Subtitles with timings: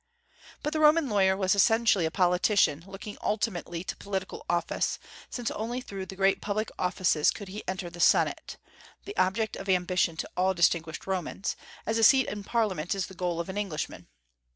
[0.63, 4.97] But the Roman lawyer was essentially a politician, looking ultimately to political office,
[5.29, 8.57] since only through the great public offices could he enter the Senate,
[9.05, 13.13] the object of ambition to all distinguished Romans, as a seat in Parliament is the
[13.13, 14.07] goal of an Englishman.